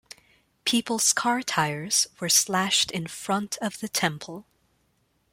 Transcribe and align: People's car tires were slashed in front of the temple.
People's 0.65 1.13
car 1.13 1.43
tires 1.43 2.07
were 2.19 2.27
slashed 2.27 2.89
in 2.89 3.05
front 3.05 3.59
of 3.61 3.79
the 3.81 3.87
temple. 3.87 4.47